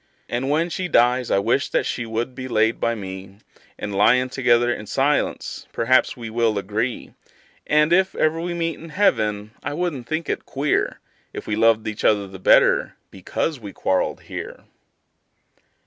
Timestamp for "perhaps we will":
5.73-6.57